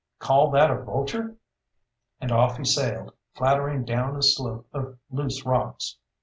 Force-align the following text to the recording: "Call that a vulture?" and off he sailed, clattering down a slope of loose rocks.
"Call 0.17 0.49
that 0.49 0.71
a 0.71 0.81
vulture?" 0.81 1.35
and 2.19 2.31
off 2.31 2.57
he 2.57 2.65
sailed, 2.65 3.13
clattering 3.35 3.85
down 3.85 4.15
a 4.15 4.23
slope 4.23 4.65
of 4.73 4.97
loose 5.11 5.45
rocks. 5.45 5.99